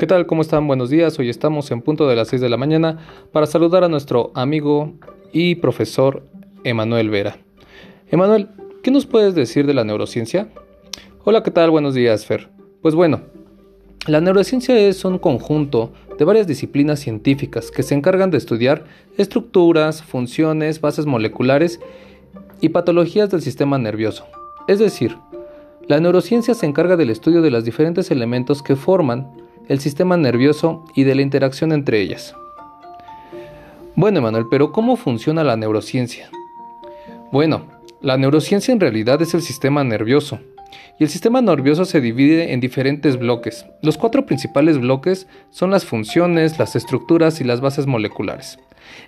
¿Qué 0.00 0.06
tal? 0.06 0.24
¿Cómo 0.24 0.40
están? 0.40 0.66
Buenos 0.66 0.88
días. 0.88 1.18
Hoy 1.18 1.28
estamos 1.28 1.70
en 1.70 1.82
punto 1.82 2.08
de 2.08 2.16
las 2.16 2.28
6 2.28 2.40
de 2.40 2.48
la 2.48 2.56
mañana 2.56 2.96
para 3.32 3.44
saludar 3.44 3.84
a 3.84 3.88
nuestro 3.88 4.32
amigo 4.34 4.94
y 5.30 5.56
profesor 5.56 6.22
Emanuel 6.64 7.10
Vera. 7.10 7.36
Emanuel, 8.10 8.48
¿qué 8.82 8.90
nos 8.90 9.04
puedes 9.04 9.34
decir 9.34 9.66
de 9.66 9.74
la 9.74 9.84
neurociencia? 9.84 10.48
Hola, 11.22 11.42
¿qué 11.42 11.50
tal? 11.50 11.70
Buenos 11.70 11.92
días, 11.92 12.24
Fer. 12.24 12.48
Pues 12.80 12.94
bueno, 12.94 13.20
la 14.06 14.22
neurociencia 14.22 14.74
es 14.78 15.04
un 15.04 15.18
conjunto 15.18 15.92
de 16.18 16.24
varias 16.24 16.46
disciplinas 16.46 16.98
científicas 16.98 17.70
que 17.70 17.82
se 17.82 17.94
encargan 17.94 18.30
de 18.30 18.38
estudiar 18.38 18.84
estructuras, 19.18 20.02
funciones, 20.02 20.80
bases 20.80 21.04
moleculares 21.04 21.78
y 22.62 22.70
patologías 22.70 23.28
del 23.28 23.42
sistema 23.42 23.76
nervioso. 23.76 24.24
Es 24.66 24.78
decir, 24.78 25.18
la 25.88 26.00
neurociencia 26.00 26.54
se 26.54 26.64
encarga 26.64 26.96
del 26.96 27.10
estudio 27.10 27.42
de 27.42 27.50
los 27.50 27.64
diferentes 27.64 28.10
elementos 28.10 28.62
que 28.62 28.76
forman 28.76 29.39
el 29.70 29.78
sistema 29.78 30.16
nervioso 30.16 30.84
y 30.96 31.04
de 31.04 31.14
la 31.14 31.22
interacción 31.22 31.70
entre 31.70 32.00
ellas. 32.00 32.34
Bueno, 33.94 34.18
Emanuel, 34.18 34.46
pero 34.50 34.72
¿cómo 34.72 34.96
funciona 34.96 35.44
la 35.44 35.56
neurociencia? 35.56 36.28
Bueno, 37.30 37.66
la 38.00 38.16
neurociencia 38.16 38.72
en 38.72 38.80
realidad 38.80 39.22
es 39.22 39.32
el 39.32 39.42
sistema 39.42 39.84
nervioso. 39.84 40.40
Y 40.98 41.04
el 41.04 41.08
sistema 41.08 41.40
nervioso 41.40 41.84
se 41.84 42.00
divide 42.00 42.52
en 42.52 42.58
diferentes 42.58 43.16
bloques. 43.16 43.64
Los 43.80 43.96
cuatro 43.96 44.26
principales 44.26 44.76
bloques 44.76 45.28
son 45.50 45.70
las 45.70 45.84
funciones, 45.84 46.58
las 46.58 46.74
estructuras 46.74 47.40
y 47.40 47.44
las 47.44 47.60
bases 47.60 47.86
moleculares. 47.86 48.58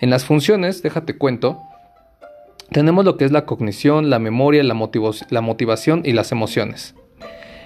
En 0.00 0.10
las 0.10 0.24
funciones, 0.24 0.82
déjate 0.82 1.16
cuento, 1.16 1.62
tenemos 2.72 3.04
lo 3.04 3.16
que 3.16 3.24
es 3.24 3.30
la 3.30 3.46
cognición, 3.46 4.10
la 4.10 4.18
memoria, 4.18 4.64
la, 4.64 4.74
motivación 4.74 6.02
y 6.04 6.14
las 6.14 6.32
emociones. 6.32 6.96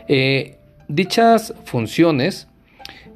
Eh, 0.09 0.59
dichas 0.88 1.55
funciones 1.64 2.48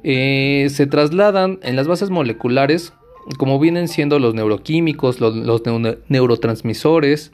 eh, 0.03 0.67
se 0.69 0.87
trasladan 0.87 1.59
en 1.63 1.75
las 1.75 1.87
bases 1.87 2.09
moleculares, 2.09 2.93
como 3.37 3.59
vienen 3.59 3.87
siendo 3.87 4.19
los 4.19 4.33
neuroquímicos, 4.33 5.19
los, 5.19 5.35
neurotransmisores, 6.07 7.31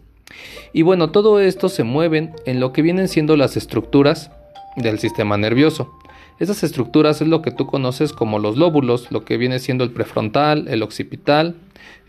y 0.72 0.82
bueno, 0.82 1.12
todo 1.12 1.40
esto 1.40 1.70
se 1.70 1.84
mueven 1.84 2.34
en 2.46 2.60
lo 2.60 2.74
que 2.74 2.82
vienen 2.82 3.08
siendo 3.08 3.38
las 3.38 3.56
estructuras 3.58 4.32
del 4.76 4.98
sistema 5.00 5.38
nervioso. 5.38 5.92
Esas 6.40 6.64
estructuras 6.64 7.22
es 7.22 7.28
lo 7.28 7.42
que 7.42 7.52
tú 7.52 7.68
conoces 7.68 8.12
como 8.12 8.40
los 8.40 8.58
lóbulos, 8.58 9.12
lo 9.12 9.24
que 9.24 9.38
viene 9.38 9.60
siendo 9.60 9.84
el 9.84 9.92
prefrontal, 9.92 10.68
el 10.68 10.82
occipital, 10.82 11.56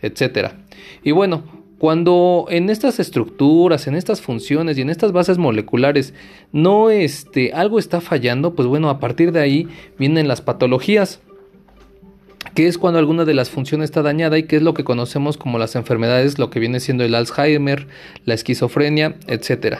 etc. 0.01 0.53
Y 1.03 1.11
bueno, 1.11 1.43
cuando 1.77 2.45
en 2.49 2.69
estas 2.69 2.99
estructuras, 2.99 3.87
en 3.87 3.95
estas 3.95 4.21
funciones 4.21 4.77
y 4.77 4.81
en 4.81 4.89
estas 4.89 5.11
bases 5.11 5.37
moleculares 5.37 6.13
no 6.53 6.89
este, 6.89 7.51
algo 7.53 7.79
está 7.79 7.99
fallando, 7.99 8.55
pues 8.55 8.67
bueno, 8.67 8.89
a 8.89 8.99
partir 8.99 9.31
de 9.31 9.41
ahí 9.41 9.67
vienen 9.99 10.27
las 10.27 10.41
patologías, 10.41 11.19
que 12.53 12.67
es 12.67 12.77
cuando 12.77 12.99
alguna 12.99 13.25
de 13.25 13.33
las 13.33 13.49
funciones 13.49 13.89
está 13.89 14.01
dañada 14.01 14.37
y 14.37 14.43
que 14.43 14.55
es 14.55 14.61
lo 14.61 14.73
que 14.73 14.85
conocemos 14.85 15.35
como 15.35 15.59
las 15.59 15.75
enfermedades, 15.75 16.39
lo 16.39 16.49
que 16.49 16.59
viene 16.59 16.79
siendo 16.79 17.03
el 17.03 17.13
Alzheimer, 17.13 17.87
la 18.23 18.33
esquizofrenia, 18.33 19.17
etc. 19.27 19.79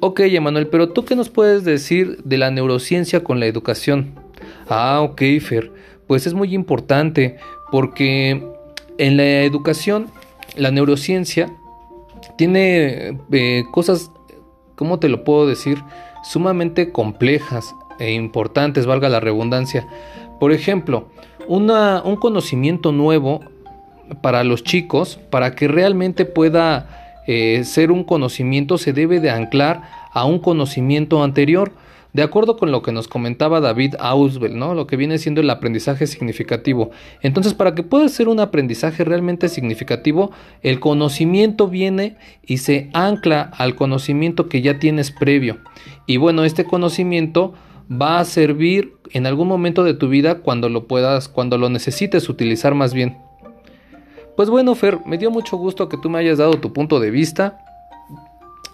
Ok, 0.00 0.20
Emanuel, 0.20 0.68
pero 0.68 0.88
tú 0.88 1.04
qué 1.04 1.14
nos 1.14 1.28
puedes 1.28 1.64
decir 1.64 2.18
de 2.24 2.38
la 2.38 2.50
neurociencia 2.50 3.22
con 3.22 3.40
la 3.40 3.46
educación? 3.46 4.12
Ah, 4.68 5.00
ok, 5.02 5.20
Fer, 5.40 5.70
pues 6.06 6.26
es 6.26 6.32
muy 6.32 6.54
importante 6.54 7.36
porque 7.70 8.42
en 8.96 9.16
la 9.16 9.42
educación 9.42 10.06
la 10.56 10.70
neurociencia 10.70 11.50
tiene 12.36 13.18
eh, 13.32 13.64
cosas, 13.70 14.10
¿cómo 14.74 14.98
te 14.98 15.08
lo 15.08 15.24
puedo 15.24 15.46
decir? 15.46 15.82
Sumamente 16.22 16.90
complejas 16.90 17.74
e 17.98 18.12
importantes, 18.12 18.86
valga 18.86 19.08
la 19.08 19.20
redundancia. 19.20 19.86
Por 20.40 20.52
ejemplo, 20.52 21.08
un 21.46 22.16
conocimiento 22.16 22.92
nuevo 22.92 23.40
para 24.22 24.44
los 24.44 24.64
chicos, 24.64 25.18
para 25.30 25.54
que 25.54 25.68
realmente 25.68 26.24
pueda 26.24 27.22
eh, 27.26 27.62
ser 27.64 27.90
un 27.90 28.04
conocimiento, 28.04 28.78
se 28.78 28.92
debe 28.92 29.20
de 29.20 29.30
anclar 29.30 29.82
a 30.12 30.24
un 30.24 30.38
conocimiento 30.38 31.22
anterior. 31.22 31.72
De 32.14 32.22
acuerdo 32.22 32.56
con 32.56 32.70
lo 32.70 32.80
que 32.80 32.92
nos 32.92 33.08
comentaba 33.08 33.60
David 33.60 33.96
Ausbel, 33.98 34.56
¿no? 34.56 34.74
Lo 34.74 34.86
que 34.86 34.96
viene 34.96 35.18
siendo 35.18 35.40
el 35.40 35.50
aprendizaje 35.50 36.06
significativo. 36.06 36.92
Entonces, 37.22 37.54
para 37.54 37.74
que 37.74 37.82
pueda 37.82 38.08
ser 38.08 38.28
un 38.28 38.38
aprendizaje 38.38 39.02
realmente 39.02 39.48
significativo, 39.48 40.30
el 40.62 40.78
conocimiento 40.78 41.66
viene 41.66 42.16
y 42.46 42.58
se 42.58 42.88
ancla 42.92 43.50
al 43.58 43.74
conocimiento 43.74 44.48
que 44.48 44.62
ya 44.62 44.78
tienes 44.78 45.10
previo. 45.10 45.58
Y 46.06 46.18
bueno, 46.18 46.44
este 46.44 46.64
conocimiento 46.64 47.54
va 47.90 48.20
a 48.20 48.24
servir 48.24 48.92
en 49.10 49.26
algún 49.26 49.48
momento 49.48 49.82
de 49.82 49.94
tu 49.94 50.08
vida 50.08 50.36
cuando 50.36 50.68
lo 50.68 50.86
puedas, 50.86 51.28
cuando 51.28 51.58
lo 51.58 51.68
necesites 51.68 52.28
utilizar 52.28 52.76
más 52.76 52.94
bien. 52.94 53.18
Pues 54.36 54.50
bueno, 54.50 54.76
Fer, 54.76 55.00
me 55.04 55.18
dio 55.18 55.32
mucho 55.32 55.56
gusto 55.56 55.88
que 55.88 55.96
tú 55.96 56.10
me 56.10 56.20
hayas 56.20 56.38
dado 56.38 56.52
tu 56.54 56.72
punto 56.72 57.00
de 57.00 57.10
vista 57.10 57.63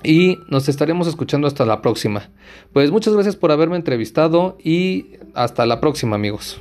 y 0.03 0.39
nos 0.49 0.69
estaremos 0.69 1.07
escuchando 1.07 1.47
hasta 1.47 1.65
la 1.65 1.83
próxima. 1.83 2.29
Pues 2.73 2.91
muchas 2.91 3.15
gracias 3.15 3.37
por 3.37 3.53
haberme 3.53 3.77
entrevistado 3.77 4.57
y 4.63 5.07
hasta 5.35 5.67
la 5.67 5.81
próxima 5.81 6.17
amigos. 6.17 6.61